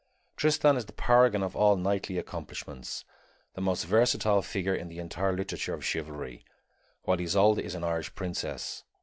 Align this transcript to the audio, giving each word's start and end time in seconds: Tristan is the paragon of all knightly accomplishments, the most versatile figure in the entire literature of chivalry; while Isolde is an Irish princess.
Tristan 0.35 0.77
is 0.77 0.85
the 0.87 0.93
paragon 0.93 1.43
of 1.43 1.55
all 1.55 1.75
knightly 1.75 2.17
accomplishments, 2.17 3.05
the 3.53 3.61
most 3.61 3.85
versatile 3.85 4.41
figure 4.41 4.73
in 4.73 4.87
the 4.87 4.97
entire 4.97 5.37
literature 5.37 5.75
of 5.75 5.85
chivalry; 5.85 6.43
while 7.03 7.19
Isolde 7.19 7.59
is 7.63 7.75
an 7.75 7.83
Irish 7.83 8.15
princess. 8.15 8.83